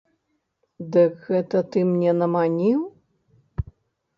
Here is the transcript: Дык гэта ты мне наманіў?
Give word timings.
Дык 0.95 1.13
гэта 1.27 1.57
ты 1.75 1.79
мне 1.91 2.11
наманіў? 2.23 2.81